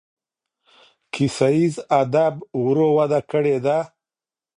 کیسه 1.13 1.49
ییز 1.57 1.75
ادب 2.01 2.35
ورو 2.63 2.87
وده 2.97 3.19
کړې 3.31 3.57
ده. 3.65 3.77